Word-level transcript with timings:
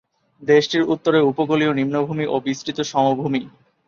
দেশটির 0.41 0.83
উত্তরে 0.83 1.19
উপকূলীয় 1.21 1.73
নিম্নভূমি 1.73 2.25
ও 2.25 2.35
বিস্তৃত 2.39 2.77
সমভূমি। 2.83 3.41